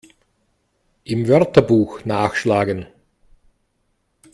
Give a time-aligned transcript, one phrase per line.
[1.03, 2.87] Im Wörterbuch nachschlagen!